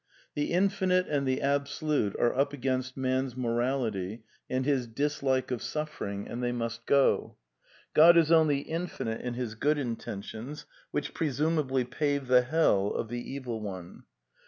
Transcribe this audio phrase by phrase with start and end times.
[0.33, 5.61] The Infinite and the Absolute are up against man's morality and his dis like of
[5.61, 7.37] suffering, and they must go.
[7.93, 13.21] God is only infinite in His good intentions, which presumably pave the hell of the
[13.31, 14.05] Evil One.